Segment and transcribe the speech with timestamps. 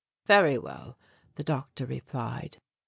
[0.25, 0.97] "Very well,"
[1.35, 2.57] the doctor replied.